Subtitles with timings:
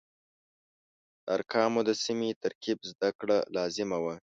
[1.23, 4.15] د ارقامو د سمې ترکیب زده کړه لازمه وه.